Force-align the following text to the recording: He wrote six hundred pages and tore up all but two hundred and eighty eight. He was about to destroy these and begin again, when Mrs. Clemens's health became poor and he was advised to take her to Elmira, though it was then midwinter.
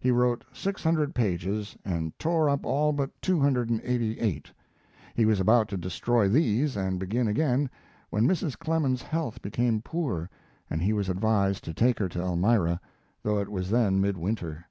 He 0.00 0.10
wrote 0.10 0.46
six 0.50 0.82
hundred 0.82 1.14
pages 1.14 1.76
and 1.84 2.18
tore 2.18 2.48
up 2.48 2.64
all 2.64 2.90
but 2.90 3.10
two 3.20 3.38
hundred 3.40 3.68
and 3.68 3.82
eighty 3.84 4.18
eight. 4.18 4.50
He 5.14 5.26
was 5.26 5.40
about 5.40 5.68
to 5.68 5.76
destroy 5.76 6.26
these 6.26 6.74
and 6.74 6.98
begin 6.98 7.28
again, 7.28 7.68
when 8.08 8.26
Mrs. 8.26 8.58
Clemens's 8.58 9.06
health 9.06 9.42
became 9.42 9.82
poor 9.82 10.30
and 10.70 10.80
he 10.80 10.94
was 10.94 11.10
advised 11.10 11.64
to 11.64 11.74
take 11.74 11.98
her 11.98 12.08
to 12.08 12.18
Elmira, 12.22 12.80
though 13.22 13.38
it 13.40 13.50
was 13.50 13.68
then 13.68 14.00
midwinter. 14.00 14.64